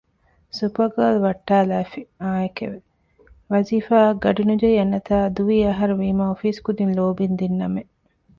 ސުޕަގާލް 0.57 1.19
ވައްޓާލާފި 1.25 2.01
އާއެކެވެ 2.21 2.79
ވާޒީފާ 3.49 3.95
އަށް 4.05 4.19
ގަޑި 4.23 4.43
ނުޖެހި 4.49 4.75
އަންނަތާ 4.79 5.15
ދުވި 5.35 5.57
އަހަރުވީމަ 5.67 6.23
އޮފީސް 6.29 6.61
ކުދިން 6.65 6.93
ލޯބިން 6.97 7.35
ދިންނަމެއް 7.39 7.91